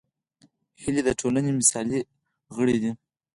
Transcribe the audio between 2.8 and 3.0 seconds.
ده